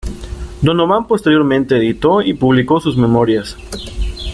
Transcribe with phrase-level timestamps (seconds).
[0.63, 3.55] Donovan posteriormente editó y publicó sus memorias.